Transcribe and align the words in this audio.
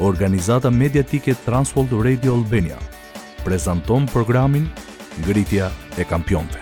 organizata 0.00 0.70
mediatike 0.70 1.34
Transworld 1.44 1.92
Radio 2.04 2.34
Albania, 2.34 2.78
prezanton 3.44 4.04
programin 4.06 4.68
Ngritja 5.20 5.70
e 5.96 6.04
Kampionve. 6.06 6.60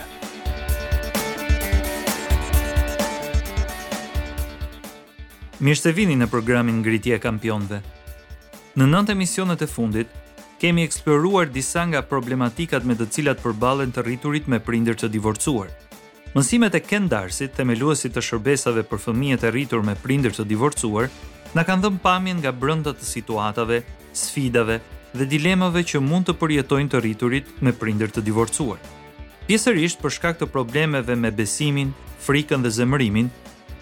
Mirë 5.62 5.80
se 5.82 5.92
vini 5.94 6.16
në 6.18 6.26
programin 6.30 6.80
Ngritja 6.82 7.18
e 7.18 7.22
Kampionve. 7.22 7.80
Në 8.78 8.90
nëntë 8.90 9.14
emisionet 9.14 9.62
e 9.66 9.70
fundit, 9.70 10.10
kemi 10.62 10.82
eksploruar 10.86 11.46
disa 11.50 11.86
nga 11.86 12.02
problematikat 12.02 12.82
me 12.86 12.98
të 12.98 13.06
cilat 13.14 13.42
përballen 13.42 13.94
të 13.94 14.02
rriturit 14.06 14.50
me 14.50 14.58
prindër 14.58 14.98
të 14.98 15.12
divorcuar. 15.14 15.70
Mësimet 16.34 16.74
e 16.74 16.82
Ken 16.84 17.06
Darsit, 17.08 17.54
themeluesit 17.56 18.12
të 18.14 18.22
shërbesave 18.22 18.82
për 18.84 19.00
fëmijët 19.06 19.46
e 19.46 19.52
rritur 19.54 19.82
me 19.86 19.94
prindër 19.96 20.34
të 20.36 20.44
divorcuar, 20.50 21.06
na 21.56 21.64
kanë 21.64 21.84
dhënë 21.84 22.00
pamjen 22.04 22.38
nga 22.42 22.52
brenda 22.52 22.92
të 22.92 23.06
situatave, 23.08 23.78
sfidave 24.18 24.78
dhe 25.16 25.26
dilemave 25.30 25.82
që 25.88 26.00
mund 26.04 26.28
të 26.28 26.34
përjetojnë 26.40 26.92
të 26.92 27.00
rriturit 27.04 27.50
me 27.64 27.72
prindër 27.72 28.12
të 28.12 28.24
divorcuar. 28.26 28.80
Pjesërisht 29.48 30.02
për 30.02 30.12
shkak 30.18 30.40
të 30.42 30.48
problemeve 30.52 31.16
me 31.16 31.30
besimin, 31.32 31.94
frikën 32.24 32.60
dhe 32.64 32.72
zemërimin, 32.78 33.30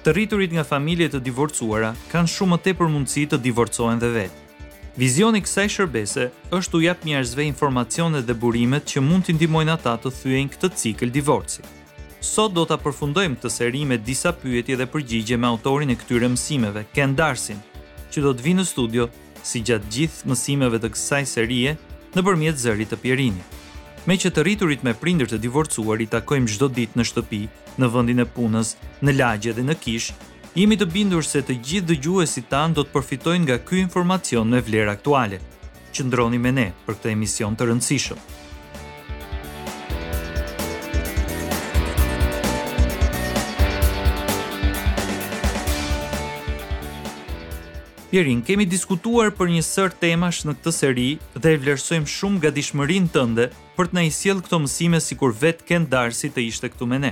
të 0.06 0.14
rriturit 0.14 0.52
nga 0.54 0.62
familje 0.62 1.10
të 1.16 1.22
divorcuara 1.26 1.90
kanë 2.12 2.30
shumë 2.32 2.54
më 2.54 2.60
tepër 2.68 2.92
mundësi 2.94 3.24
të 3.32 3.40
divorcohen 3.42 3.98
dhe 4.02 4.12
vetë. 4.20 4.42
Vizioni 4.96 5.42
kësaj 5.44 5.66
shërbese 5.76 6.30
është 6.56 6.78
u 6.78 6.84
jap 6.86 7.02
njerëzve 7.04 7.44
informacione 7.44 8.22
dhe 8.24 8.32
burimet 8.34 8.86
që 8.88 9.02
mund 9.04 9.26
t'i 9.26 9.34
ndihmojnë 9.36 9.74
ata 9.74 9.96
të 10.00 10.12
thyejnë 10.22 10.54
këtë 10.54 10.70
cikël 10.80 11.12
divorci. 11.12 11.66
Sot 12.24 12.54
do 12.56 12.64
ta 12.64 12.78
përfundojmë 12.80 13.36
këtë 13.36 13.50
seri 13.52 13.82
me 13.88 13.98
disa 14.00 14.30
pyetje 14.32 14.76
dhe 14.80 14.86
përgjigje 14.88 15.36
me 15.36 15.48
autorin 15.50 15.92
e 15.92 15.96
këtyre 16.00 16.30
mësimeve, 16.32 16.86
Ken 16.96 17.12
Darsin, 17.18 17.58
që 18.10 18.22
do 18.24 18.32
të 18.32 18.44
vinë 18.46 18.62
në 18.62 18.68
studio 18.70 19.08
si 19.44 19.60
gjatë 19.66 19.90
gjithë 19.96 20.30
mësimeve 20.32 20.80
të 20.80 20.90
kësaj 20.94 21.20
serie 21.32 21.74
nëpërmjet 22.16 22.62
zërit 22.62 22.92
të 22.94 22.98
Pierini. 23.02 23.44
Me 24.06 24.16
që 24.22 24.30
të 24.32 24.46
rriturit 24.46 24.86
me 24.86 24.94
prindër 24.96 25.28
të 25.34 25.40
divorcuar 25.44 26.00
i 26.00 26.06
takojmë 26.08 26.52
çdo 26.54 26.68
ditë 26.78 26.96
në 26.98 27.06
shtëpi, 27.10 27.42
në 27.76 27.88
vendin 27.96 28.22
e 28.22 28.26
punës, 28.38 28.72
në 29.04 29.16
lagje 29.20 29.52
dhe 29.58 29.66
në 29.68 29.76
kishë, 29.84 30.14
jemi 30.56 30.78
të 30.80 30.86
bindur 30.96 31.26
se 31.26 31.42
të 31.44 31.58
gjithë 31.68 31.90
dëgjuesit 31.92 32.48
tan 32.48 32.72
do 32.72 32.86
të 32.86 32.94
përfitojnë 32.96 33.44
nga 33.50 33.58
ky 33.66 33.82
informacion 33.84 34.48
me 34.48 34.62
vlerë 34.64 34.94
aktuale. 34.96 35.42
Qëndroni 35.92 36.38
me 36.40 36.52
ne 36.60 36.70
për 36.86 36.96
këtë 37.00 37.12
emision 37.16 37.56
të 37.58 37.66
rëndësishëm. 37.70 38.24
Jerin, 48.12 48.38
kemi 48.46 48.62
diskutuar 48.70 49.32
për 49.34 49.48
një 49.50 49.62
sër 49.66 49.94
temash 49.98 50.44
në 50.46 50.52
këtë 50.60 50.72
seri 50.74 51.06
dhe 51.34 51.52
e 51.56 51.58
vlerësojmë 51.62 52.06
shumë 52.12 52.42
gatishmërinë 52.44 53.08
tënde 53.16 53.46
për 53.78 53.88
të 53.90 53.96
na 53.98 54.02
i 54.06 54.12
sjellë 54.14 54.44
këto 54.46 54.60
mësime 54.62 55.00
sikur 55.02 55.32
vetë 55.40 55.66
Ken 55.66 55.82
ndarsi 55.88 56.30
të 56.30 56.44
ishte 56.50 56.70
këtu 56.70 56.86
me 56.92 57.00
ne. 57.02 57.10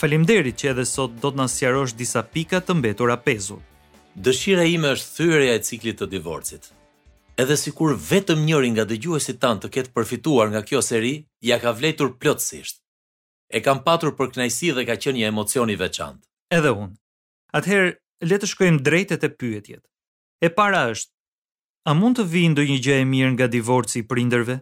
Faleminderit 0.00 0.58
që 0.58 0.72
edhe 0.72 0.84
sot 0.90 1.14
do 1.22 1.30
të 1.30 1.38
na 1.40 1.44
sqarosh 1.52 1.94
disa 2.00 2.24
pika 2.34 2.58
të 2.60 2.74
mbetura 2.80 3.14
pezu. 3.28 3.60
Dëshira 4.18 4.66
ime 4.72 4.90
është 4.96 5.14
thyrja 5.20 5.54
e 5.54 5.62
ciklit 5.68 6.00
të 6.02 6.08
divorcit. 6.16 6.66
Edhe 7.38 7.56
sikur 7.62 7.94
vetëm 8.10 8.42
njëri 8.48 8.72
nga 8.74 8.88
dëgjuesit 8.90 9.38
tan 9.42 9.62
të 9.62 9.70
ketë 9.76 9.94
përfituar 9.94 10.50
nga 10.50 10.64
kjo 10.66 10.82
seri, 10.82 11.14
ja 11.46 11.60
ka 11.62 11.70
vlerëtur 11.78 12.16
plotësisht. 12.18 12.82
E 13.54 13.62
kam 13.62 13.84
patur 13.86 14.16
për 14.18 14.34
knajsi 14.34 14.74
dhe 14.74 14.82
ka 14.90 14.98
qenë 14.98 15.20
një 15.22 15.30
emocion 15.30 15.70
i 15.70 15.78
veçantë. 15.78 16.26
Edhe 16.58 16.74
unë. 16.74 16.96
Atëherë, 17.60 17.94
le 18.32 18.38
të 18.42 18.50
shkojmë 18.54 18.82
drejtë 18.88 19.20
te 19.24 19.30
pyetjet. 19.38 19.84
E 20.38 20.48
para 20.54 20.84
është, 20.92 21.10
a 21.90 21.94
mund 21.98 22.20
të 22.20 22.24
vi 22.30 22.42
ndo 22.52 22.62
një 22.66 22.76
gjë 22.84 22.96
e 23.02 23.06
mirë 23.12 23.30
nga 23.34 23.46
divorci 23.50 23.96
i 24.02 24.06
prinderve? 24.10 24.54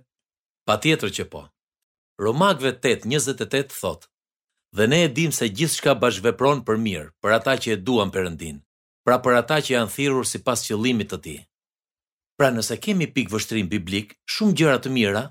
Pa 0.66 0.76
tjetër 0.80 1.10
që 1.16 1.24
po. 1.32 1.42
Romakve 2.24 2.70
8.28 2.80 3.74
thot, 3.80 4.06
dhe 4.76 4.86
ne 4.88 5.00
e 5.06 5.10
dim 5.18 5.34
se 5.38 5.48
gjithë 5.56 5.76
shka 5.76 5.92
bashkvepron 6.02 6.62
për 6.66 6.80
mirë, 6.86 7.10
për 7.20 7.34
ata 7.36 7.56
që 7.60 7.74
e 7.74 7.76
duan 7.86 8.12
përëndin, 8.14 8.62
pra 9.04 9.18
për 9.24 9.36
ata 9.42 9.58
që 9.66 9.74
janë 9.76 9.92
thirur 9.96 10.24
si 10.30 10.40
pas 10.46 10.64
qëllimit 10.64 11.12
të 11.12 11.18
ti. 11.26 11.36
Pra 12.40 12.48
nëse 12.56 12.76
kemi 12.84 13.10
pikë 13.16 13.34
vështrim 13.36 13.68
biblik, 13.72 14.16
shumë 14.34 14.56
gjëra 14.58 14.78
të 14.80 14.94
mira 14.96 15.24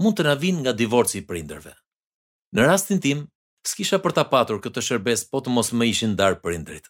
mund 0.00 0.16
të 0.16 0.24
na 0.24 0.32
vinë 0.40 0.62
nga 0.64 0.76
divorci 0.80 1.20
i 1.20 1.26
prindërve. 1.28 1.74
Në 2.56 2.70
rastin 2.72 3.04
tim, 3.04 3.26
s'kisha 3.68 4.00
për 4.04 4.16
ta 4.16 4.24
patur 4.32 4.62
këtë 4.64 4.84
shërbes 4.88 5.26
po 5.32 5.44
të 5.44 5.52
mos 5.58 5.74
më 5.76 5.92
ishin 5.92 6.16
darë 6.20 6.40
prindrit. 6.44 6.88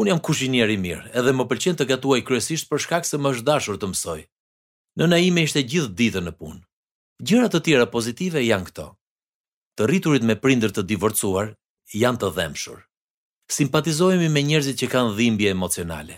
Unë 0.00 0.08
jam 0.14 0.20
kuzhinier 0.24 0.70
i 0.72 0.78
mirë, 0.80 1.10
edhe 1.20 1.32
më 1.36 1.44
pëlqen 1.50 1.76
të 1.76 1.86
gatuaj 1.90 2.22
kryesisht 2.24 2.68
për 2.68 2.80
shkak 2.84 3.08
se 3.08 3.18
më 3.20 3.32
është 3.34 3.44
dashur 3.48 3.76
të 3.80 3.88
mësoj. 3.92 4.20
Nëna 5.00 5.18
ime 5.26 5.44
ishte 5.48 5.60
gjithë 5.72 5.90
ditën 5.98 6.24
në 6.28 6.32
punë. 6.38 6.62
Gjëra 7.28 7.50
të 7.52 7.60
tjera 7.66 7.86
pozitive 7.92 8.40
janë 8.44 8.68
këto. 8.70 8.86
Të 9.78 9.88
rriturit 9.90 10.24
me 10.28 10.36
prindër 10.44 10.72
të 10.76 10.86
divorcuar 10.92 11.52
janë 12.04 12.22
të 12.24 12.30
dhëmshur. 12.38 12.80
Simpatizohemi 13.58 14.30
me 14.32 14.42
njerëzit 14.48 14.80
që 14.80 14.88
kanë 14.94 15.12
dhimbje 15.18 15.52
emocionale. 15.52 16.16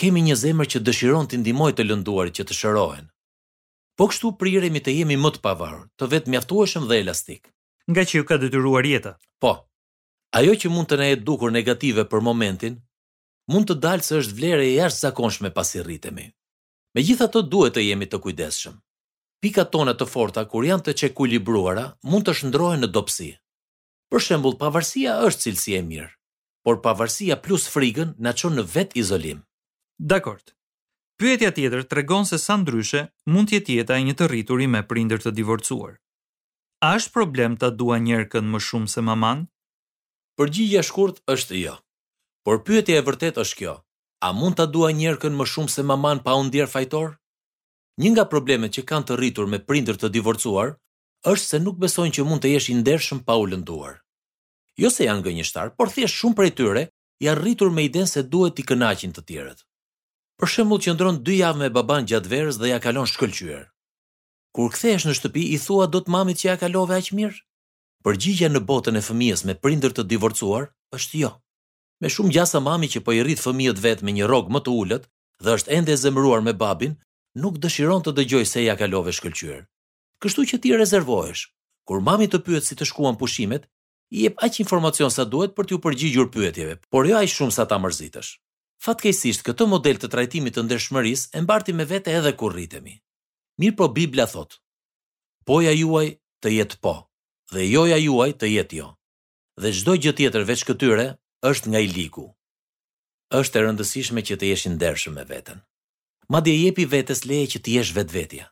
Kemi 0.00 0.24
një 0.26 0.36
zemër 0.42 0.70
që 0.74 0.82
dëshiron 0.86 1.30
të 1.30 1.38
ndihmojë 1.44 1.78
të 1.78 1.86
lënduar 1.86 2.34
që 2.36 2.42
të 2.48 2.58
shërohen. 2.60 3.06
Po 3.98 4.10
kështu 4.10 4.34
priremi 4.40 4.82
të 4.82 4.96
jemi 5.00 5.18
më 5.20 5.30
të 5.36 5.44
pavarur, 5.46 5.86
të 5.98 6.10
vetë 6.14 6.30
mjaftueshëm 6.34 6.90
dhe 6.90 7.00
elastik. 7.04 7.50
Nga 7.90 8.02
që 8.08 8.14
ju 8.18 8.26
ka 8.30 8.38
detyruar 8.42 8.86
jeta. 8.88 9.14
Po, 9.44 9.52
ajo 10.36 10.52
që 10.54 10.70
mund 10.70 10.90
të 10.90 10.98
ne 11.00 11.08
e 11.14 11.16
dukur 11.26 11.50
negative 11.54 12.04
për 12.10 12.22
momentin, 12.22 12.76
mund 13.50 13.70
të 13.70 13.78
dalë 13.82 14.06
se 14.06 14.18
është 14.22 14.36
vlere 14.38 14.66
e 14.68 14.76
jashtë 14.76 15.04
zakonshme 15.08 15.50
pas 15.56 15.72
i 15.74 15.82
rritemi. 15.82 16.28
Me 16.96 17.04
gjitha 17.06 17.26
të 17.30 17.42
duhet 17.50 17.76
të 17.76 17.84
jemi 17.86 18.08
të 18.10 18.20
kujdeshëm. 18.24 18.76
Pika 19.40 19.64
tona 19.64 19.94
të 19.96 20.06
forta, 20.10 20.44
kur 20.50 20.66
janë 20.66 20.84
të 20.88 20.94
çekuilibruara 21.02 21.86
mund 22.04 22.26
të 22.26 22.34
shndrojnë 22.42 22.82
në 22.86 22.92
dopsi. 22.94 23.30
Për 24.12 24.24
shembul, 24.26 24.56
pavarësia 24.60 25.16
është 25.28 25.44
cilësi 25.46 25.76
e 25.78 25.82
mirë, 25.86 26.08
por 26.66 26.80
pavarësia 26.84 27.38
plus 27.44 27.66
frigën 27.70 28.10
në 28.18 28.32
qënë 28.42 28.58
në 28.58 28.66
vetë 28.74 29.00
izolim. 29.02 29.40
Dakord. 30.12 30.52
Pyetja 31.20 31.50
tjetër 31.52 31.82
të 31.84 32.02
se 32.26 32.38
sa 32.38 32.56
ndryshe 32.56 33.08
mund 33.26 33.48
tjetë 33.48 33.74
jeta 33.78 33.96
e 33.98 34.02
një 34.04 34.14
të 34.16 34.26
rrituri 34.28 34.66
me 34.66 34.82
prindër 34.82 35.18
të 35.20 35.30
divorcuar. 35.36 35.94
A 36.82 36.96
është 36.96 37.12
problem 37.12 37.56
të 37.60 37.76
dua 37.76 37.98
njerë 38.00 38.40
më 38.40 38.58
shumë 38.60 38.88
se 38.88 39.00
maman? 39.00 39.46
Përgjigjja 40.40 40.80
e 40.80 40.86
shkurt 40.88 41.18
është 41.32 41.56
jo. 41.60 41.72
Por 42.48 42.62
pyetja 42.64 42.94
e 42.98 43.02
vërtet 43.04 43.36
është 43.42 43.56
kjo: 43.58 43.72
a 44.24 44.28
mund 44.36 44.56
ta 44.56 44.64
dua 44.76 44.88
njërkën 44.96 45.34
më 45.36 45.44
shumë 45.52 45.72
se 45.74 45.82
maman 45.90 46.22
pa 46.24 46.32
u 46.40 46.46
ndier 46.46 46.70
fajtor? 46.74 47.10
Një 48.00 48.12
nga 48.14 48.24
problemet 48.30 48.72
që 48.72 48.86
kanë 48.88 49.06
të 49.10 49.18
rritur 49.20 49.50
me 49.52 49.60
prindër 49.68 49.98
të 50.00 50.08
divorcuar 50.14 50.70
është 51.32 51.50
se 51.50 51.60
nuk 51.66 51.76
besojnë 51.82 52.14
që 52.16 52.24
mund 52.30 52.40
të 52.42 52.54
jesh 52.54 52.70
i 52.72 52.78
ndershëm 52.78 53.20
pa 53.26 53.36
u 53.42 53.44
lënduar. 53.50 53.98
Jo 54.80 54.88
se 54.94 55.04
janë 55.10 55.26
gënjeshtar, 55.28 55.74
por 55.76 55.92
thjesht 55.92 56.16
shumë 56.16 56.38
prej 56.38 56.54
tyre 56.56 56.86
janë 57.26 57.40
rritur 57.42 57.68
me 57.76 57.84
idenë 57.90 58.08
se 58.14 58.24
duhet 58.32 58.62
i 58.64 58.64
kënaqin 58.70 59.12
të 59.12 59.26
tjerët. 59.28 59.60
Për 60.40 60.54
shembull, 60.54 60.80
qëndron 60.86 61.20
2 61.28 61.36
javë 61.42 61.64
me 61.64 61.68
baban 61.76 62.08
gjatë 62.08 62.32
verës 62.32 62.56
dhe 62.62 62.72
ja 62.72 62.80
kalon 62.86 63.04
shkëlqyer. 63.12 63.68
Kur 64.56 64.72
kthehesh 64.72 65.04
në 65.06 65.18
shtëpi, 65.20 65.44
i 65.52 65.60
thua 65.66 65.84
dot 65.96 66.08
mamit 66.16 66.40
që 66.40 66.48
ja 66.48 66.56
kalove 66.64 66.96
aq 67.02 67.12
mirë? 67.20 67.42
Përgjigja 68.06 68.48
në 68.48 68.60
botën 68.68 68.96
e 68.96 69.00
fëmijës 69.04 69.42
me 69.44 69.54
prindër 69.62 69.92
të 69.96 70.06
divorcuar 70.08 70.68
është 70.96 71.18
jo. 71.20 71.30
Me 72.00 72.08
shumë 72.14 72.32
gjasa 72.32 72.60
mami 72.64 72.88
që 72.88 73.02
po 73.04 73.12
i 73.12 73.18
rrit 73.22 73.40
fëmijët 73.44 73.82
vetë 73.86 74.06
me 74.08 74.14
një 74.18 74.28
rogë 74.30 74.54
më 74.54 74.62
të 74.64 74.72
ullët 74.82 75.02
dhe 75.44 75.56
është 75.58 75.74
ende 75.78 75.92
e 75.92 75.98
zemruar 76.00 76.40
me 76.46 76.54
babin, 76.62 76.94
nuk 77.44 77.58
dëshiron 77.60 78.00
të 78.06 78.14
dëgjoj 78.16 78.46
se 78.54 78.64
ja 78.64 78.76
kalove 78.80 79.12
shkëllqyër. 79.18 79.60
Kështu 80.24 80.44
që 80.50 80.60
ti 80.64 80.72
rezervohesh, 80.80 81.42
kur 81.88 82.00
mami 82.04 82.28
të 82.32 82.40
pyet 82.46 82.64
si 82.66 82.76
të 82.78 82.88
shkuan 82.88 83.20
pushimet, 83.20 83.68
i 84.16 84.24
jep 84.24 84.40
aq 84.48 84.62
informacion 84.64 85.12
sa 85.12 85.28
duhet 85.32 85.52
për 85.56 85.68
t'ju 85.68 85.78
përgjigjur 85.84 86.32
pyetjeve, 86.34 86.78
por 86.92 87.08
jo 87.08 87.20
aq 87.20 87.28
shumë 87.34 87.56
sa 87.58 87.68
ta 87.70 87.76
mërzitësh. 87.84 88.32
Fatkeqësisht, 88.84 89.44
këtë 89.44 89.68
model 89.74 90.00
të 90.00 90.08
trajtimit 90.14 90.56
të 90.56 90.64
ndeshmërisë 90.66 91.36
e 91.36 91.44
mbarti 91.44 91.76
me 91.76 91.84
vete 91.92 92.16
edhe 92.16 92.32
kur 92.40 92.56
rritemi. 92.56 92.96
Mirpo 93.60 93.90
Bibla 93.92 94.24
thot: 94.32 94.56
Poja 95.44 95.76
juaj 95.76 96.06
të 96.40 96.56
jetë 96.56 96.80
po 96.80 96.96
dhe 97.50 97.66
joja 97.68 97.98
juaj 97.98 98.32
të 98.38 98.50
jetë 98.54 98.76
jo. 98.80 98.88
Dhe 99.60 99.70
çdo 99.74 99.96
gjë 100.00 100.12
tjetër 100.20 100.44
veç 100.48 100.62
këtyre 100.68 101.06
është 101.50 101.68
nga 101.72 101.80
iliku. 101.86 102.26
Është 103.34 103.58
e 103.58 103.62
rëndësishme 103.66 104.22
që 104.26 104.36
të 104.40 104.50
jesh 104.50 104.66
i 104.70 104.74
ndershëm 104.76 105.16
me 105.18 105.24
veten. 105.28 105.60
Madje 106.30 106.54
jepi 106.54 106.86
vetes 106.92 107.24
leje 107.26 107.50
që 107.56 107.60
të 107.64 107.74
jesh 107.76 107.92
vetvetja. 107.96 108.46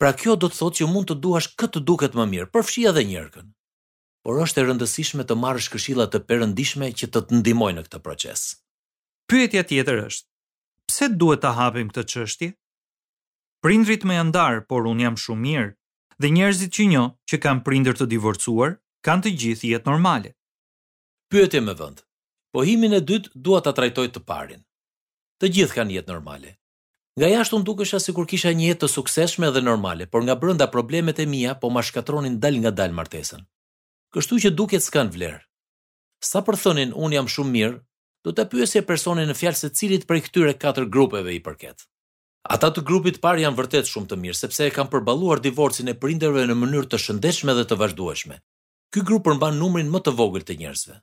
Pra 0.00 0.12
kjo 0.14 0.36
do 0.38 0.48
të 0.52 0.58
thotë 0.60 0.78
që 0.80 0.88
mund 0.92 1.08
të 1.08 1.16
duash 1.24 1.48
këtë 1.58 1.80
duket 1.88 2.16
më 2.16 2.26
mirë, 2.32 2.50
përfshi 2.54 2.84
edhe 2.90 3.02
njërkën. 3.08 3.48
Por 4.24 4.38
është 4.44 4.60
e 4.60 4.64
rëndësishme 4.68 5.24
të 5.26 5.34
marrësh 5.42 5.70
këshilla 5.72 6.06
të 6.12 6.20
perëndishme 6.28 6.92
që 6.98 7.08
të 7.10 7.24
të 7.28 7.40
ndihmojnë 7.40 7.80
në 7.80 7.86
këtë 7.88 8.02
proces. 8.06 8.42
Pyetja 9.28 9.64
tjetër 9.70 10.02
është: 10.04 10.28
Pse 10.88 11.08
duhet 11.20 11.40
ta 11.42 11.54
hapim 11.58 11.88
këtë 11.90 12.04
çështje? 12.12 12.52
Prindrit 13.64 14.04
më 14.06 14.20
janë 14.20 14.30
ndar, 14.32 14.56
por 14.68 14.86
un 14.86 15.00
jam 15.02 15.16
shumë 15.18 15.44
mirë, 15.48 15.72
dhe 16.18 16.30
njerëzit 16.34 16.72
që 16.76 16.82
njo 16.90 17.04
që 17.30 17.36
kanë 17.44 17.62
prinder 17.66 17.94
të 17.96 18.06
divorcuar, 18.10 18.76
kanë 19.06 19.24
të 19.24 19.32
gjithë 19.42 19.70
jetë 19.72 19.88
normale. 19.88 20.32
Pyetje 21.30 21.60
me 21.62 21.74
vënd, 21.78 22.02
pohimin 22.54 22.96
e 22.98 23.02
dytë 23.10 23.34
dua 23.46 23.60
ta 23.62 23.72
trajtoj 23.76 24.08
të 24.14 24.22
parin. 24.26 24.64
Të 25.38 25.52
gjithë 25.54 25.76
kanë 25.78 25.94
jetë 25.96 26.10
normale. 26.10 26.54
Nga 27.18 27.28
jashtë 27.34 27.56
unë 27.58 27.66
duke 27.66 27.86
shasë 27.86 28.12
kur 28.14 28.26
kisha 28.30 28.52
një 28.54 28.70
jetë 28.72 28.80
të 28.84 28.88
sukseshme 28.96 29.50
dhe 29.54 29.62
normale, 29.66 30.06
por 30.06 30.22
nga 30.26 30.34
brënda 30.38 30.68
problemet 30.70 31.18
e 31.22 31.26
mija 31.26 31.54
po 31.60 31.70
ma 31.70 31.82
shkatronin 31.82 32.38
dal 32.42 32.58
nga 32.62 32.70
dal 32.70 32.94
martesën. 32.94 33.42
Kështu 34.14 34.38
që 34.44 34.54
duket 34.58 34.82
s'kan 34.84 35.10
vlerë. 35.14 35.40
Sa 36.30 36.42
për 36.46 36.58
thënin 36.62 36.94
unë 36.94 37.18
jam 37.18 37.28
shumë 37.30 37.54
mirë, 37.58 37.78
do 38.26 38.34
të 38.34 38.46
pyesje 38.52 38.82
personin 38.86 39.30
në 39.30 39.38
fjalë 39.38 39.60
se 39.64 39.70
cilit 39.78 40.06
për 40.08 40.22
këtyre 40.26 40.54
4 40.66 40.86
grupeve 40.94 41.34
i 41.38 41.42
përket. 41.46 41.86
Ata 42.46 42.68
të 42.70 42.82
grupit 42.86 43.18
parë 43.22 43.42
janë 43.44 43.58
vërtet 43.58 43.88
shumë 43.90 44.08
të 44.12 44.16
mirë 44.22 44.38
sepse 44.38 44.66
e 44.68 44.74
kanë 44.74 44.92
përballuar 44.92 45.40
divorcin 45.42 45.90
e 45.90 45.94
prindërve 46.04 46.44
në 46.46 46.54
mënyrë 46.60 46.88
të 46.92 47.00
shëndetshme 47.04 47.54
dhe 47.58 47.64
të 47.70 47.78
vazhdueshme. 47.80 48.38
Ky 48.94 49.02
grup 49.08 49.26
përmban 49.26 49.58
numrin 49.60 49.90
më 49.92 50.00
të 50.06 50.14
vogël 50.20 50.44
të 50.46 50.56
njerëzve. 50.60 50.98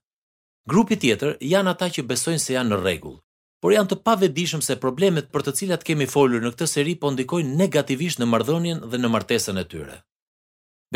Grupi 0.72 0.98
tjetër 1.04 1.36
janë 1.50 1.74
ata 1.76 1.90
që 1.98 2.06
besojnë 2.10 2.42
se 2.44 2.56
janë 2.56 2.72
në 2.72 2.80
rregull, 2.82 3.18
por 3.62 3.76
janë 3.76 3.92
të 3.92 3.98
pavetëdijshëm 4.08 4.64
se 4.66 4.80
problemet 4.82 5.28
për 5.36 5.46
të 5.46 5.54
cilat 5.60 5.84
kemi 5.86 6.08
folur 6.16 6.42
në 6.42 6.56
këtë 6.56 6.68
seri 6.72 6.96
po 7.04 7.12
ndikojnë 7.14 7.54
negativisht 7.60 8.22
në 8.24 8.30
marrëdhënien 8.31 8.81
dhe 8.90 9.00
në 9.04 9.12
martesën 9.14 9.62
e 9.62 9.66
tyre. 9.74 10.00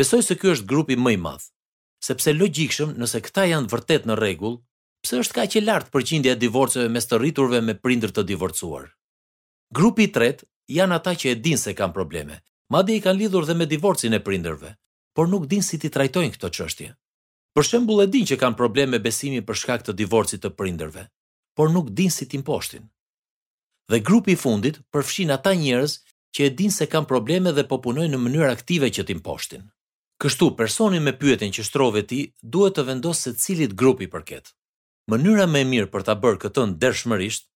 Besoj 0.00 0.22
se 0.24 0.36
ky 0.40 0.50
është 0.56 0.68
grupi 0.72 0.96
më 0.98 1.14
i 1.16 1.20
madh, 1.26 1.46
sepse 2.08 2.34
logjikshëm, 2.34 2.96
nëse 2.98 3.20
këta 3.28 3.46
janë 3.52 3.70
vërtet 3.74 4.08
në 4.10 4.18
rregull, 4.22 4.58
pse 5.04 5.20
është 5.22 5.36
kaq 5.38 5.58
e 5.60 5.64
lartë 5.68 5.94
përqindja 5.94 6.34
e 6.34 6.40
divorceve 6.42 6.88
mes 6.90 7.06
të 7.08 7.20
rriturve 7.22 7.60
me 7.68 7.76
prindër 7.84 8.16
të 8.16 8.26
divorcuar? 8.32 8.90
Grupi 9.70 10.04
i 10.08 10.10
tretë 10.10 10.46
janë 10.74 10.96
ata 10.98 11.12
që 11.14 11.28
e 11.32 11.36
din 11.46 11.58
se 11.62 11.76
kanë 11.78 11.94
probleme, 11.94 12.40
madje 12.74 12.96
i 12.98 13.02
kanë 13.04 13.20
lidhur 13.22 13.44
dhe 13.46 13.54
me 13.58 13.68
divorcin 13.70 14.16
e 14.16 14.18
prindërve, 14.26 14.72
por 15.14 15.28
nuk 15.30 15.46
din 15.52 15.62
si 15.62 15.78
ti 15.78 15.90
trajtojnë 15.94 16.34
këto 16.34 16.48
çështje. 16.56 16.88
Për 17.54 17.66
shembull, 17.68 18.02
e 18.04 18.10
din 18.10 18.26
që 18.30 18.38
kanë 18.40 18.58
probleme 18.58 18.98
besimi 19.04 19.44
për 19.46 19.58
shkak 19.62 19.84
të 19.86 19.92
divorcit 20.00 20.42
të 20.42 20.50
prindërve, 20.58 21.04
por 21.58 21.70
nuk 21.74 21.92
din 21.98 22.10
si 22.14 22.26
ti 22.30 22.38
mposhtin. 22.42 22.84
Dhe 23.90 24.00
grupi 24.06 24.34
i 24.34 24.38
fundit 24.38 24.80
përfshin 24.94 25.30
ata 25.34 25.54
njerëz 25.58 25.94
që 26.34 26.46
e 26.48 26.52
din 26.58 26.70
se 26.74 26.86
kanë 26.92 27.10
probleme 27.10 27.52
dhe 27.54 27.64
po 27.70 27.78
punojnë 27.84 28.12
në 28.14 28.20
mënyrë 28.24 28.50
aktive 28.54 28.90
që 28.94 29.06
ti 29.06 29.16
mposhtin. 29.18 29.64
Kështu, 30.20 30.50
personi 30.58 30.98
me 31.00 31.14
pyetjen 31.20 31.54
që 31.54 31.66
shtrove 31.68 32.02
ti 32.10 32.20
duhet 32.54 32.74
të 32.76 32.86
vendosë 32.90 33.22
se 33.22 33.36
cilit 33.44 33.78
grupi 33.82 34.10
përket. 34.14 34.50
Mënyra 35.10 35.46
më 35.50 35.62
e 35.64 35.70
mirë 35.74 35.90
për 35.94 36.04
ta 36.10 36.18
bërë 36.22 36.42
këtë 36.46 36.66
ndershmërisht 36.74 37.46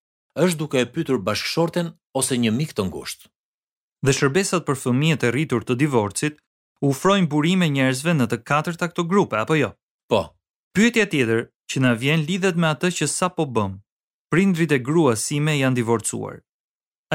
është 0.42 0.58
duke 0.58 0.80
e 0.80 0.86
pytur 0.94 1.20
bashkëshorten 1.22 1.92
ose 2.18 2.36
një 2.38 2.50
mik 2.58 2.72
të 2.74 2.84
ngusht. 2.90 3.26
Dhe 4.04 4.12
shërbesat 4.18 4.66
për 4.66 4.76
fëmijet 4.82 5.22
e 5.24 5.30
rritur 5.30 5.62
të 5.64 5.76
divorcit 5.82 6.40
ufrojnë 6.84 7.30
burime 7.32 7.68
njerëzve 7.70 8.12
në 8.18 8.26
të 8.32 8.40
katërt 8.50 8.80
të 8.82 8.88
këto 8.92 9.04
grupe, 9.12 9.38
apo 9.38 9.54
jo? 9.56 9.70
Po. 10.10 10.24
Pyetja 10.74 11.06
tjetër 11.06 11.44
që 11.70 11.84
na 11.84 11.92
vjen 11.94 12.24
lidhet 12.26 12.56
me 12.58 12.66
atë 12.74 12.90
që 12.98 13.06
sa 13.08 13.28
po 13.30 13.46
bëm. 13.46 13.76
Prindrit 14.32 14.72
e 14.74 14.78
grua 14.88 15.14
sime 15.16 15.54
janë 15.56 15.78
divorcuar. 15.78 16.40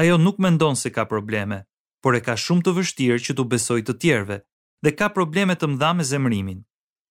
Ajo 0.00 0.16
nuk 0.18 0.40
mendon 0.40 0.76
se 0.80 0.90
ka 0.90 1.04
probleme, 1.04 1.60
por 2.02 2.16
e 2.16 2.20
ka 2.24 2.34
shumë 2.40 2.64
të 2.64 2.72
vështirë 2.78 3.20
që 3.26 3.36
të 3.36 3.44
besoj 3.52 3.82
të 3.84 3.96
tjerve 4.00 4.40
dhe 4.84 4.90
ka 4.96 5.10
probleme 5.12 5.54
të 5.60 5.68
mdha 5.74 5.92
me 5.98 6.04
zemrimin. 6.08 6.62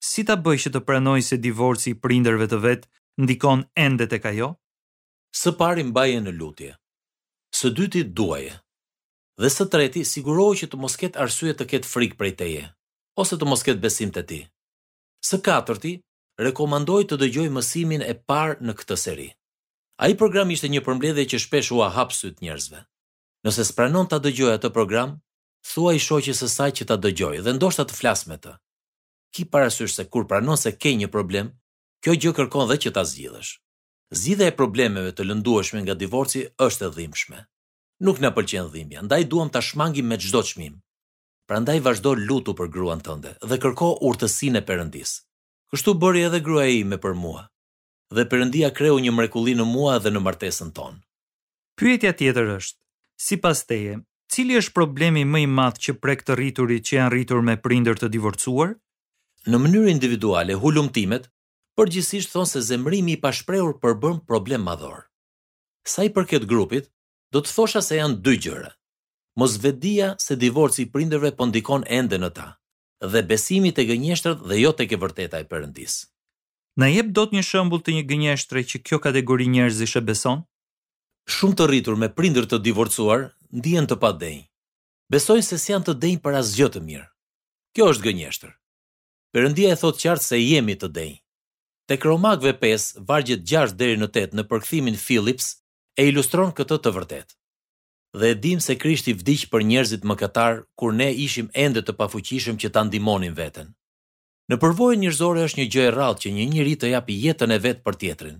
Si 0.10 0.26
ta 0.26 0.36
bëj 0.42 0.58
që 0.64 0.72
të 0.74 0.82
pranoj 0.90 1.20
se 1.30 1.38
divorci 1.38 1.94
i 1.94 2.00
prindërve 2.06 2.50
të 2.50 2.58
vet 2.66 2.88
ndikon 3.22 3.68
ende 3.86 4.08
tek 4.10 4.26
ajo? 4.34 4.56
Së 5.38 5.52
pari 5.58 5.84
mbaje 5.86 6.22
në 6.24 6.32
lutje. 6.34 6.72
Së 7.54 7.70
dyti 7.70 8.02
duaje. 8.04 8.56
Dhe 9.40 9.50
së 9.54 9.68
treti 9.70 10.02
sigurohu 10.06 10.56
që 10.62 10.70
të 10.72 10.80
mos 10.82 10.96
ketë 10.98 11.22
arsye 11.22 11.54
të 11.56 11.68
ketë 11.70 11.90
frikë 11.90 12.18
prej 12.18 12.32
teje, 12.40 12.64
ose 13.20 13.38
të 13.40 13.48
mos 13.48 13.64
ketë 13.66 13.82
besim 13.84 14.12
të 14.16 14.24
ti. 14.32 14.40
Së 15.30 15.40
katërti, 15.46 15.94
rekomandoj 16.42 17.04
të 17.10 17.20
dëgjoj 17.22 17.48
mësimin 17.58 18.04
e 18.06 18.16
parë 18.32 18.58
në 18.66 18.76
këtë 18.82 18.98
seri. 19.04 19.30
A 20.02 20.10
i 20.10 20.16
program 20.18 20.50
ishte 20.56 20.70
një 20.72 20.82
përmledhe 20.88 21.28
që 21.30 21.40
shpesh 21.46 21.72
ua 21.78 21.92
hapë 21.96 22.16
syt 22.20 22.42
njerëzve. 22.44 22.82
Nëse 23.46 23.66
spranon 23.70 24.10
të 24.10 24.20
dëgjoj 24.26 24.54
atë 24.58 24.74
program, 24.76 25.14
thua 25.74 25.94
i 25.96 26.00
shoqës 26.04 26.42
së 26.44 26.50
saj 26.56 26.70
që 26.82 26.90
të 26.90 27.00
dëgjoj 27.06 27.42
dhe 27.46 27.56
ndoshta 27.60 27.86
të 27.88 28.00
flas 28.02 28.26
me 28.28 28.40
të. 28.44 28.56
Ki 29.36 29.46
parasysh 29.54 29.94
se 30.00 30.08
kur 30.08 30.26
pranon 30.32 30.58
se 30.58 30.74
kej 30.76 30.96
një 31.04 31.12
problem, 31.14 31.54
kjo 32.04 32.18
gjë 32.18 32.36
kërkon 32.40 32.72
dhe 32.72 32.80
që 32.86 32.96
ta 32.96 33.04
zgjidhësh. 33.12 33.54
Zgjidhja 34.12 34.50
e 34.50 34.56
problemeve 34.58 35.12
të 35.14 35.26
lëndueshme 35.30 35.84
nga 35.86 35.94
divorci 35.94 36.42
është 36.66 36.88
e 36.88 36.94
dhimbshme. 36.96 37.44
Nuk 38.08 38.18
na 38.24 38.32
pëlqen 38.34 38.70
dhimbja, 38.74 39.04
ndaj 39.06 39.24
duam 39.30 39.52
ta 39.54 39.62
shmangim 39.62 40.08
me 40.10 40.18
çdo 40.24 40.42
çmim. 40.50 40.80
Prandaj 41.50 41.80
vazhdo 41.86 42.16
lutu 42.28 42.56
për 42.58 42.72
gruan 42.74 43.04
tënde 43.06 43.36
dhe 43.50 43.58
kërko 43.62 43.92
urtësinë 44.10 44.62
e 44.62 44.66
Perëndis. 44.70 45.12
Kështu 45.70 45.94
bëri 46.02 46.24
edhe 46.30 46.40
gruaja 46.46 46.74
ime 46.82 46.98
për 47.04 47.14
mua. 47.22 47.44
Dhe 48.16 48.26
Perëndia 48.32 48.72
kreu 48.78 48.98
një 49.02 49.14
mrekulli 49.14 49.54
në 49.58 49.66
mua 49.76 50.00
dhe 50.02 50.10
në 50.14 50.24
martesën 50.26 50.74
tonë. 50.78 51.00
Pyetja 51.78 52.16
tjetër 52.20 52.50
është: 52.58 52.80
Sipas 53.28 53.64
teje, 53.70 54.00
cili 54.34 54.58
është 54.62 54.74
problemi 54.80 55.22
më 55.34 55.44
i 55.46 55.48
madh 55.58 55.78
që 55.86 55.98
prek 56.02 56.26
të 56.26 56.40
rriturit 56.42 56.86
që 56.90 56.96
janë 56.98 57.14
rritur 57.14 57.46
me 57.50 57.60
prindër 57.68 58.02
të 58.02 58.10
divorcuar? 58.18 58.74
Në 59.50 59.58
mënyrë 59.66 59.94
individuale, 59.94 60.58
hulumtimet, 60.66 61.30
përgjithsisht 61.78 62.32
thonë 62.34 62.50
se 62.52 62.62
zemrimi 62.70 63.14
i 63.18 63.22
pashprehur 63.22 63.76
përbën 63.84 64.20
problem 64.30 64.66
madhor. 64.70 65.06
Sa 65.86 66.04
i 66.04 66.10
përket 66.14 66.48
grupit, 66.50 66.90
do 67.34 67.42
të 67.42 67.54
thosha 67.54 67.82
se 67.84 68.00
janë 68.00 68.22
dy 68.26 68.36
gjëra. 68.46 68.72
Mosvedia 69.40 70.16
se 70.20 70.36
divorci 70.36 70.84
i 70.86 70.92
prindërve 70.92 71.32
po 71.38 71.46
ndikon 71.50 71.84
ende 71.88 72.18
në 72.20 72.30
ta 72.38 72.48
dhe 73.00 73.22
besimi 73.24 73.70
te 73.72 73.86
gënjeshtrat 73.88 74.42
dhe 74.50 74.58
jo 74.60 74.74
te 74.76 74.84
e 74.92 74.98
vërteta 75.00 75.38
e 75.40 75.46
Perëndis. 75.48 75.94
Na 76.80 76.90
jep 76.92 77.14
dot 77.16 77.32
një 77.32 77.44
shembull 77.48 77.80
të 77.80 77.92
një 77.96 78.04
gënjeshtre 78.10 78.60
që 78.70 78.82
kjo 78.84 78.98
kategori 79.00 79.48
njerëzish 79.48 79.96
e 79.96 80.02
beson? 80.04 80.42
Shumë 81.32 81.56
të 81.58 81.68
rritur 81.70 81.96
me 81.96 82.10
prindër 82.12 82.50
të 82.52 82.60
divorcuar 82.60 83.22
ndihen 83.56 83.88
të 83.88 83.96
padenj. 84.04 84.42
Besojnë 85.12 85.48
se 85.48 85.58
sjan 85.64 85.84
të 85.88 85.96
denj 86.02 86.20
për 86.24 86.40
asgjë 86.42 86.70
të 86.76 86.84
mirë. 86.90 87.08
Kjo 87.76 87.88
është 87.94 88.06
gënjeshtër. 88.10 88.52
Perëndia 89.34 89.72
e 89.74 89.80
thot 89.80 89.98
qartë 90.04 90.26
se 90.28 90.42
jemi 90.44 90.76
të 90.80 90.88
denj. 90.98 91.16
Tek 91.90 92.04
Romakëve 92.06 92.52
5, 92.54 92.92
vargjet 93.10 93.42
6 93.50 93.74
deri 93.80 93.96
në 93.98 94.06
8 94.14 94.36
në 94.38 94.44
përkthimin 94.52 94.98
Philips 95.02 95.46
e 95.98 96.04
ilustron 96.06 96.52
këtë 96.54 96.76
të 96.86 96.90
vërtetë. 96.98 97.34
Dhe 98.22 98.28
e 98.34 98.36
dim 98.44 98.60
se 98.62 98.76
Krishti 98.82 99.16
vdiq 99.18 99.48
për 99.50 99.64
njerëzit 99.72 100.04
mëkatar 100.06 100.60
kur 100.78 100.92
ne 100.94 101.08
ishim 101.24 101.48
ende 101.64 101.82
të 101.82 101.96
pafuqishëm 101.98 102.60
që 102.62 102.70
ta 102.76 102.84
ndihmonin 102.86 103.34
veten. 103.40 103.72
Në 104.54 104.60
përvojën 104.62 105.02
njerëzore 105.02 105.46
është 105.48 105.60
një 105.60 105.66
gjë 105.76 105.86
e 105.88 105.94
rrallë 105.96 106.22
që 106.22 106.32
një 106.38 106.46
njeri 106.54 106.76
të 106.78 106.92
japi 106.94 107.16
jetën 107.24 107.54
e 107.56 107.58
vet 107.66 107.82
për 107.86 107.98
tjetrin, 108.04 108.38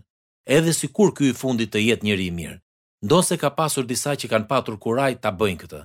edhe 0.58 0.74
sikur 0.82 1.14
ky 1.18 1.30
i 1.32 1.38
fundit 1.42 1.72
të 1.74 1.82
jetë 1.88 2.06
njëri 2.06 2.28
i 2.30 2.34
mirë. 2.38 2.58
Ndonse 3.06 3.38
ka 3.42 3.50
pasur 3.58 3.86
disa 3.90 4.14
që 4.14 4.30
kanë 4.32 4.48
patur 4.54 4.78
kuraj 4.86 5.16
ta 5.24 5.32
bëjnë 5.42 5.62
këtë. 5.64 5.82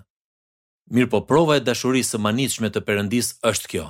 Mirë 0.92 1.10
po 1.16 1.22
prova 1.32 1.56
e 1.56 1.64
dashurisë 1.64 2.16
së 2.16 2.20
manitshme 2.28 2.68
të 2.76 2.84
Perëndis 2.88 3.32
është 3.52 3.72
kjo. 3.72 3.86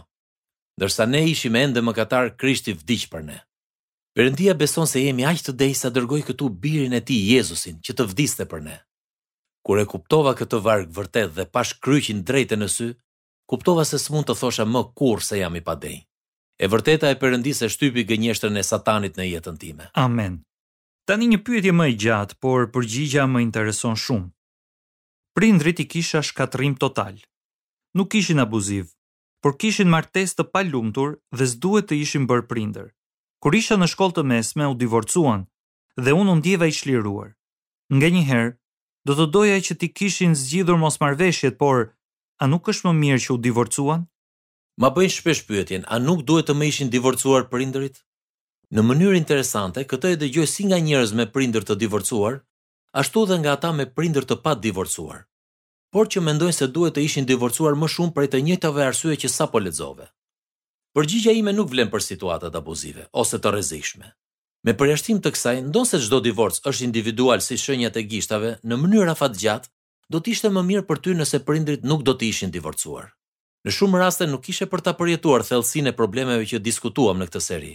Dërsa 0.79 1.09
ne 1.11 1.25
ishim 1.35 1.59
ende 1.65 1.83
mëkatar, 1.83 2.37
Krishti 2.39 2.77
vdiq 2.85 3.09
për 3.15 3.27
ne. 3.33 3.41
Perëndia 4.15 4.55
beson 4.55 4.87
se 4.87 5.01
jemi 5.03 5.25
aq 5.27 5.41
të 5.43 5.53
dej 5.59 5.73
sa 5.75 5.89
dërgoi 5.91 6.21
këtu 6.29 6.47
birin 6.63 6.93
e 6.95 7.01
tij 7.03 7.25
Jezusin 7.33 7.81
që 7.83 7.97
të 7.99 8.05
vdiste 8.13 8.45
për 8.47 8.61
ne. 8.63 8.77
Kur 9.67 9.81
e 9.83 9.87
kuptova 9.91 10.37
këtë 10.39 10.61
varg 10.63 10.93
vërtet 10.95 11.33
dhe 11.39 11.47
pash 11.55 11.73
kryqin 11.83 12.21
drejt 12.29 12.55
në 12.55 12.69
sy, 12.71 12.89
kuptova 13.51 13.83
se 13.89 13.99
s'mund 13.99 14.29
të 14.31 14.37
thosha 14.39 14.69
më 14.71 14.85
kurrë 15.01 15.27
se 15.31 15.41
jam 15.43 15.57
i 15.59 15.61
pa 15.67 15.75
E 16.65 16.69
vërteta 16.71 17.11
e 17.11 17.17
Perëndisë 17.19 17.65
e 17.67 17.69
shtypi 17.75 18.05
gënjeshtrën 18.07 18.57
e 18.57 18.63
Satanit 18.63 19.17
në 19.19 19.25
jetën 19.33 19.57
time. 19.59 19.89
Amen. 19.99 20.37
Tani 21.05 21.27
një 21.33 21.41
pyetje 21.43 21.73
më 21.75 21.85
e 21.91 21.97
gjatë, 22.03 22.39
por 22.39 22.69
përgjigjja 22.71 23.25
më 23.27 23.43
intereson 23.43 23.97
shumë. 23.99 24.31
Prindrit 25.35 25.81
i 25.83 25.85
kisha 25.91 26.23
shkatrim 26.23 26.77
total. 26.79 27.19
Nuk 27.99 28.15
ishin 28.15 28.39
abuziv, 28.45 28.87
por 29.43 29.59
kishin 29.59 29.91
martesë 29.91 30.37
të 30.39 30.45
palumtur 30.55 31.19
dhe 31.35 31.45
s'duhet 31.53 31.91
të 31.91 31.99
ishin 32.05 32.31
bërë 32.31 32.47
prindër 32.47 32.89
kur 33.45 33.55
isha 33.61 33.77
në 33.77 33.87
shkollë 33.93 34.15
të 34.17 34.23
mesme 34.25 34.67
u 34.73 34.75
divorcuan 34.83 35.43
dhe 36.05 36.13
unë 36.17 36.31
u 36.33 36.37
ndjeva 36.39 36.67
i 36.71 36.73
çliruar. 36.73 37.29
Nga 37.93 38.09
një 38.15 38.23
herë, 38.29 38.53
do 39.07 39.13
të 39.19 39.27
doja 39.35 39.59
që 39.67 39.75
ti 39.83 39.91
kishin 39.99 40.33
zgjidhur 40.43 40.79
mos 40.81 40.97
marveshjet, 41.03 41.59
por 41.61 41.91
a 42.43 42.49
nuk 42.49 42.71
është 42.73 42.87
më 42.89 42.95
mirë 43.03 43.23
që 43.27 43.31
u 43.35 43.37
divorcuan? 43.47 44.07
Ma 44.81 44.89
bëjnë 44.97 45.15
shpesh 45.19 45.43
pyetjen, 45.51 45.85
a 45.93 46.01
nuk 46.07 46.25
duhet 46.29 46.49
të 46.49 46.55
më 46.57 46.71
ishin 46.73 46.89
divorcuar 46.95 47.45
prindërit? 47.53 48.01
Në 48.75 48.81
mënyrë 48.89 49.21
interesante, 49.21 49.85
këtë 49.93 50.15
e 50.15 50.19
dëgjoj 50.25 50.49
si 50.55 50.65
nga 50.67 50.81
njerëz 50.81 51.13
me 51.17 51.29
prindër 51.37 51.69
të 51.69 51.77
divorcuar, 51.85 52.41
ashtu 53.01 53.27
dhe 53.29 53.37
nga 53.45 53.53
ata 53.59 53.75
me 53.77 53.87
prindër 53.97 54.25
të 54.29 54.41
pat 54.45 54.65
divorcuar. 54.65 55.21
Por 55.93 56.09
që 56.09 56.25
mendojnë 56.27 56.57
se 56.65 56.73
duhet 56.73 56.97
të 56.97 57.05
ishin 57.11 57.29
divorcuar 57.29 57.77
më 57.77 57.93
shumë 57.93 58.17
për 58.17 58.33
të 58.33 58.43
njëjtave 58.49 58.89
arsye 58.91 59.21
që 59.21 59.35
sapo 59.37 59.61
lexove 59.61 60.09
përgjigja 60.95 61.33
ime 61.35 61.53
nuk 61.55 61.73
vlen 61.73 61.89
për 61.91 62.05
situatat 62.07 62.55
abuzive 62.55 63.09
ose 63.21 63.39
të 63.43 63.51
rrezikshme. 63.51 64.07
Me 64.65 64.73
përjashtim 64.79 65.19
të 65.21 65.33
kësaj, 65.35 65.57
ndonse 65.67 65.99
çdo 66.05 66.21
divorc 66.23 66.61
është 66.71 66.85
individual 66.87 67.43
si 67.43 67.59
shenjat 67.61 67.97
e 68.01 68.05
gishtave, 68.11 68.53
në 68.65 68.79
mënyrë 68.83 69.13
afatgjatë, 69.15 69.69
do 70.13 70.21
të 70.23 70.31
ishte 70.37 70.51
më 70.55 70.63
mirë 70.69 70.85
për 70.89 71.01
ty 71.07 71.17
nëse 71.19 71.41
prindrit 71.49 71.85
nuk 71.85 72.05
do 72.07 72.15
të 72.15 72.29
ishin 72.31 72.55
divorcuar. 72.55 73.11
Në 73.67 73.75
shumë 73.75 74.01
raste 74.05 74.29
nuk 74.31 74.45
kishe 74.47 74.69
për 74.71 74.85
ta 74.87 74.95
përjetuar 74.95 75.43
thellësinë 75.49 75.91
e 75.93 75.97
problemeve 75.99 76.47
që 76.47 76.63
diskutuam 76.63 77.19
në 77.19 77.27
këtë 77.29 77.43
seri. 77.49 77.75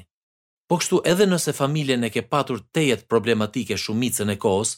Po 0.69 0.77
kështu 0.79 1.01
edhe 1.11 1.27
nëse 1.27 1.53
familjen 1.59 2.05
e 2.07 2.13
ke 2.13 2.23
patur 2.23 2.61
tejet 2.75 3.03
problematike 3.11 3.75
shumicën 3.77 4.31
e 4.31 4.38
kohës, 4.39 4.77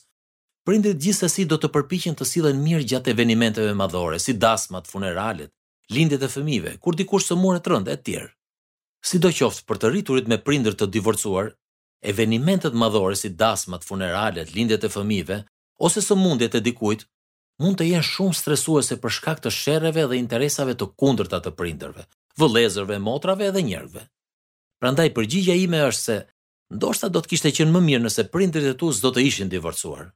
prindrit 0.65 0.97
gjithsesi 1.03 1.45
do 1.51 1.59
të 1.61 1.69
përpiqen 1.75 2.17
të 2.17 2.25
sillen 2.31 2.63
mirë 2.65 2.87
gjatë 2.91 3.13
evenimenteve 3.13 3.73
madhore, 3.83 4.17
si 4.23 4.33
dasmat, 4.33 4.87
funeralet, 4.87 5.51
lindjet 5.89 6.21
e 6.23 6.29
fëmijëve, 6.29 6.75
kur 6.83 6.95
dikush 6.99 7.25
së 7.31 7.37
morë 7.39 7.61
të 7.63 7.71
rënd 7.73 7.89
e 7.89 7.95
tjerë. 7.97 8.29
Si 9.01 9.17
do 9.19 9.31
qoftë 9.33 9.65
për 9.65 9.77
të 9.81 9.89
rriturit 9.91 10.27
me 10.29 10.37
prindër 10.37 10.75
të 10.77 10.87
divorcuar, 10.93 11.53
evenimentet 12.05 12.75
madhore 12.77 13.17
si 13.17 13.29
dasmat, 13.33 13.85
funeralet, 13.87 14.53
lindjet 14.55 14.83
e 14.85 14.91
fëmijëve 14.93 15.39
ose 15.81 16.01
së 16.03 16.15
e 16.39 16.59
dikujt, 16.61 17.05
mund 17.59 17.77
të 17.77 17.85
jenë 17.89 18.03
shumë 18.13 18.33
stresuese 18.35 18.97
për 18.99 19.09
shkak 19.11 19.39
të 19.41 19.49
shereve 19.51 20.07
dhe 20.07 20.17
interesave 20.17 20.75
të 20.75 20.93
kundërta 20.95 21.39
të 21.41 21.51
prindërve, 21.51 22.05
vëllezërve, 22.37 22.99
motrave 22.99 23.51
dhe 23.51 23.61
njerëve. 23.61 24.05
Prandaj 24.79 25.09
përgjigja 25.13 25.55
ime 25.65 25.81
është 25.87 26.01
se 26.03 26.17
ndoshta 26.73 27.09
do 27.11 27.19
të 27.21 27.27
kishte 27.29 27.51
qenë 27.51 27.71
më 27.73 27.81
mirë 27.85 28.03
nëse 28.05 28.23
prindërit 28.33 28.73
e 28.73 28.77
tu 28.79 28.89
s'do 28.93 29.11
të 29.13 29.21
ishin 29.29 29.49
divorcuar. 29.49 30.07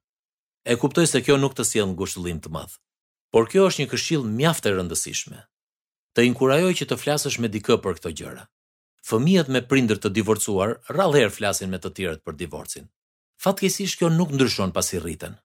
E 0.65 0.73
kuptoj 0.81 1.05
se 1.05 1.21
kjo 1.21 1.37
nuk 1.37 1.53
të 1.53 1.65
sjell 1.69 1.91
ngushëllim 1.93 2.39
të 2.41 2.49
madh, 2.49 2.73
por 3.31 3.45
kjo 3.51 3.67
është 3.69 3.81
një 3.83 3.91
këshill 3.91 4.23
mjaft 4.25 4.65
e 4.65 4.73
rëndësishme 4.73 5.43
të 6.15 6.23
inkurajoj 6.31 6.73
që 6.79 6.85
të 6.89 6.95
flasësh 7.01 7.35
me 7.43 7.49
dikë 7.51 7.75
për 7.83 7.97
këto 7.99 8.11
gjëra. 8.17 8.45
Fëmijët 9.05 9.49
me 9.51 9.59
prindër 9.71 9.99
të 10.01 10.13
divorcuar 10.15 10.77
rrallëherë 10.89 11.33
flasin 11.37 11.71
me 11.73 11.79
të 11.83 11.91
tjerët 11.97 12.21
për 12.25 12.37
divorcin. 12.39 12.85
Fatkesish 13.43 13.97
kjo 13.99 14.07
nuk 14.15 14.31
ndryshon 14.33 14.71
pasi 14.73 15.01
rriten. 15.03 15.35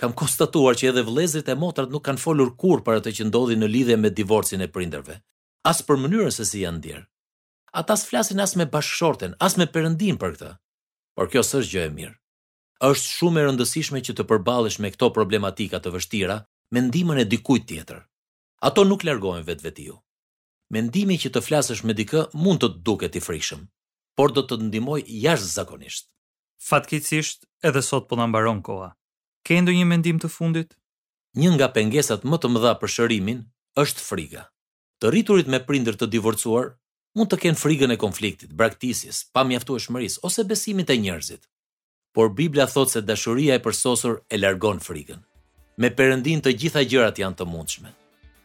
Kam 0.00 0.14
konstatuar 0.20 0.74
që 0.80 0.88
edhe 0.90 1.04
vëllezërit 1.06 1.50
e 1.52 1.56
motrat 1.60 1.92
nuk 1.92 2.02
kanë 2.08 2.18
folur 2.22 2.54
kur 2.60 2.80
për 2.86 3.00
atë 3.02 3.12
që 3.18 3.26
ndodhi 3.28 3.58
në 3.60 3.68
lidhje 3.74 3.98
me 4.00 4.10
divorcin 4.16 4.64
e 4.64 4.70
prindërve, 4.76 5.18
as 5.70 5.84
për 5.86 6.00
mënyrën 6.06 6.32
se 6.34 6.48
si 6.48 6.64
janë 6.64 6.80
ndier. 6.80 7.04
Ata 7.82 7.94
s'flasin 8.00 8.40
as 8.42 8.56
me 8.58 8.66
bashkëshorten, 8.66 9.36
as 9.44 9.58
me 9.60 9.68
perëndin 9.76 10.16
për 10.22 10.32
këtë. 10.38 10.50
Por 11.14 11.30
kjo 11.30 11.44
s'është 11.46 11.70
gjë 11.74 11.84
e 11.84 11.92
mirë. 12.00 12.14
Është 12.90 13.10
shumë 13.18 13.40
e 13.40 13.44
rëndësishme 13.50 14.00
që 14.08 14.16
të 14.18 14.26
përballesh 14.32 14.80
me 14.82 14.90
këto 14.94 15.12
problematika 15.14 15.78
të 15.84 15.94
vështira 15.98 16.40
me 16.74 16.82
ndihmën 16.88 17.22
e 17.22 17.28
dikujt 17.34 17.68
tjetër. 17.70 18.00
Ato 18.68 18.82
nuk 18.88 19.06
largohen 19.06 19.46
vetvetiu 19.46 20.00
mendimi 20.72 21.16
që 21.20 21.30
të 21.34 21.42
flasësh 21.44 21.84
me 21.84 21.94
dikë 21.96 22.24
mund 22.38 22.62
të 22.62 22.70
duket 22.86 23.18
i 23.18 23.22
frikshëm, 23.24 23.64
por 24.16 24.32
do 24.32 24.42
të 24.44 24.56
të 24.58 24.68
ndihmoj 24.68 25.00
jashtëzakonisht. 25.24 26.08
Fatkeqësisht, 26.64 27.44
edhe 27.66 27.82
sot 27.82 28.06
po 28.08 28.16
na 28.16 28.26
mbaron 28.26 28.62
koha. 28.62 28.92
Ke 29.44 29.58
një 29.60 29.84
mendim 29.84 30.18
të 30.18 30.30
fundit? 30.32 30.74
Një 31.36 31.50
nga 31.56 31.68
pengesat 31.74 32.24
më 32.24 32.38
të 32.38 32.48
mëdha 32.52 32.72
për 32.80 32.92
shërimin 32.96 33.42
është 33.76 34.00
frika. 34.06 34.46
Të 35.00 35.10
rriturit 35.10 35.48
me 35.50 35.58
prindër 35.60 35.98
të 35.98 36.06
divorcuar 36.14 36.76
mund 37.18 37.28
të 37.30 37.38
kenë 37.44 37.58
frikën 37.60 37.92
e 37.92 37.98
konfliktit, 38.00 38.54
braktisjes, 38.54 39.24
pamjaftueshmërisë 39.34 40.22
ose 40.24 40.44
besimit 40.48 40.88
të 40.88 40.96
njerëzit. 41.04 41.42
Por 42.14 42.30
Bibla 42.30 42.66
thot 42.70 42.90
se 42.94 43.02
dashuria 43.02 43.58
e 43.58 43.62
përsosur 43.64 44.22
e 44.30 44.38
largon 44.38 44.80
frikën. 44.80 45.20
Me 45.76 45.90
Perëndin 45.90 46.40
të 46.42 46.54
gjitha 46.54 46.82
gjërat 46.86 47.18
janë 47.18 47.38
të 47.38 47.46
mundshme 47.50 47.90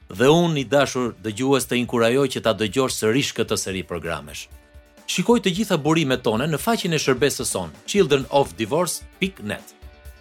dhe 0.10 0.28
unë 0.34 0.62
i 0.64 0.66
dashur 0.66 1.12
dëgjues 1.24 1.68
të 1.70 1.78
inkurajoj 1.84 2.28
që 2.36 2.42
ta 2.46 2.56
dëgjosh 2.58 2.96
sërish 2.98 3.30
këtë 3.38 3.58
seri 3.62 3.84
programesh. 3.86 4.48
Shikoj 5.10 5.40
të 5.44 5.52
gjitha 5.58 5.78
burimet 5.82 6.24
tona 6.26 6.48
në 6.50 6.58
faqin 6.62 6.94
e 6.94 7.00
shërbesës 7.02 7.52
sonë, 7.54 7.78
childrenofdivorce.net. 7.90 9.76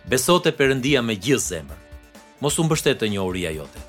Besote 0.08 0.52
Perëndia 0.56 1.00
me 1.04 1.16
gjithë 1.16 1.44
zemër. 1.44 1.80
Mos 2.40 2.58
u 2.60 2.64
mbështet 2.68 3.02
një 3.04 3.16
njohuria 3.16 3.52
jote. 3.56 3.80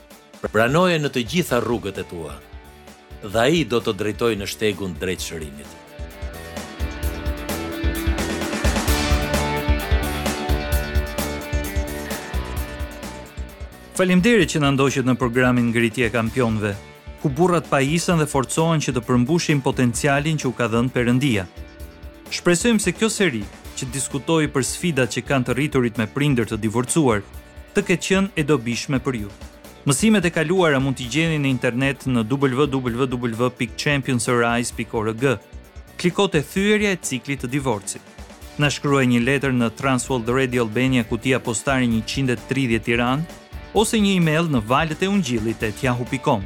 Pranoje 0.48 1.00
në 1.04 1.12
të 1.12 1.24
gjitha 1.32 1.60
rrugët 1.64 2.00
e 2.02 2.06
tua. 2.08 2.34
Dhe 3.24 3.40
ai 3.46 3.64
do 3.68 3.80
të 3.84 3.96
drejtojë 4.02 4.40
në 4.40 4.48
shtegun 4.50 4.96
drejtë 5.02 5.28
shërimit. 5.34 5.78
Faleminderit 14.00 14.48
që 14.56 14.60
na 14.64 14.70
ndoqët 14.72 15.04
në 15.10 15.14
programin 15.20 15.66
Ngritje 15.74 16.06
e 16.08 16.12
Kampionëve, 16.14 16.70
ku 17.20 17.28
burrat 17.38 17.66
pajisën 17.68 18.20
dhe 18.22 18.28
forcohen 18.32 18.80
që 18.86 18.92
të 18.96 19.02
përmbushin 19.04 19.60
potencialin 19.66 20.36
që 20.40 20.48
u 20.48 20.54
ka 20.56 20.70
dhënë 20.72 20.94
Perëndia. 20.96 21.44
Shpresojmë 22.32 22.80
se 22.80 22.94
kjo 22.96 23.10
seri, 23.12 23.42
që 23.76 23.90
diskutoi 23.92 24.48
për 24.56 24.64
sfidat 24.70 25.12
që 25.16 25.26
kanë 25.28 25.46
të 25.50 25.52
rriturit 25.58 25.96
me 26.00 26.06
prindër 26.14 26.46
të 26.48 26.56
divorcuar, 26.64 27.20
të 27.76 27.80
ketë 27.90 28.06
qenë 28.08 28.30
e 28.40 28.42
dobishme 28.54 28.98
për 29.04 29.14
ju. 29.26 29.30
Mësimet 29.84 30.24
e 30.24 30.36
kaluara 30.38 30.80
mund 30.80 30.96
t'i 31.02 31.08
gjeni 31.18 31.38
në 31.44 31.50
internet 31.58 32.00
në 32.08 32.22
www.championsarise.org. 32.32 35.24
Kliko 36.00 36.26
të 36.32 36.40
thyërja 36.54 36.90
e 36.96 37.02
ciklit 37.10 37.40
të 37.44 37.48
divorcit. 37.52 38.04
Në 38.64 38.68
shkruaj 38.80 39.04
një 39.12 39.20
letër 39.28 39.52
në 39.60 39.68
Transworld 39.82 40.28
Radio 40.40 40.62
Albania 40.70 41.04
kutia 41.12 41.40
postari 41.50 41.88
130 42.00 42.80
Tiran, 42.88 43.22
ose 43.78 44.00
një 44.02 44.16
email 44.18 44.48
në 44.50 44.62
valet 44.66 45.04
e 45.06 45.10
ungjillit 45.12 45.62
e 45.64 45.70
tjahu.com. 45.80 46.44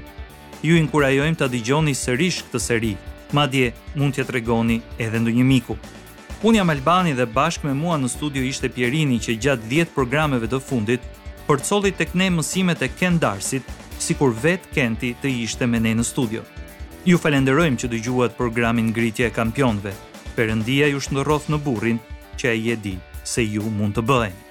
Ju 0.63 0.77
inkurajojmë 0.79 1.39
të 1.39 1.47
digjoni 1.53 1.93
sërish 1.95 2.41
këtë 2.47 2.61
seri, 2.63 2.93
ma 3.35 3.45
dje 3.49 3.69
mund 3.97 4.15
të 4.15 4.25
tregoni 4.29 4.81
edhe 5.01 5.19
ndu 5.19 5.33
një 5.39 5.45
miku. 5.47 5.77
Unë 6.43 6.59
jam 6.59 6.73
Albani 6.73 7.13
dhe 7.15 7.25
bashkë 7.27 7.69
me 7.69 7.73
mua 7.75 7.95
në 7.99 8.09
studio 8.11 8.43
ishte 8.43 8.69
Pierini 8.71 9.19
që 9.23 9.37
gjatë 9.39 9.69
10 9.71 9.93
programeve 9.95 10.49
të 10.51 10.59
fundit, 10.59 11.03
për 11.47 11.63
coli 11.67 11.91
të 11.95 12.09
këne 12.11 12.29
mësimet 12.37 12.83
e 12.83 12.89
Ken 12.99 13.19
Darsit, 13.19 13.63
si 13.99 14.15
kur 14.19 14.35
vetë 14.43 14.73
Kenti 14.75 15.13
të 15.23 15.31
ishte 15.45 15.67
me 15.67 15.79
ne 15.79 15.95
në 15.95 16.03
studio. 16.07 16.43
Ju 17.07 17.19
falenderojmë 17.19 17.79
që 17.79 17.91
dëgjuat 17.95 18.37
programin 18.39 18.91
ngritje 18.91 19.27
e 19.29 19.35
kampionve, 19.35 19.91
përëndia 20.35 20.91
ju 20.91 21.03
shëndërroth 21.03 21.49
në 21.51 21.59
burin 21.65 21.99
që 22.39 22.51
e 22.55 22.55
jedi 22.69 22.95
se 23.27 23.43
ju 23.43 23.63
mund 23.71 23.99
të 23.99 24.07
bëhen. 24.11 24.42